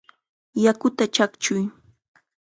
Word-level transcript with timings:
¡Yakuta 0.63 1.03
chaqchuy! 1.15 1.63